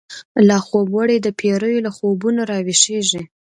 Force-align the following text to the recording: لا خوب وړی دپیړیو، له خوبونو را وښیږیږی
لا 0.47 0.57
خوب 0.67 0.87
وړی 0.97 1.17
دپیړیو، 1.27 1.83
له 1.85 1.91
خوبونو 1.95 2.41
را 2.51 2.57
وښیږیږی 2.67 3.21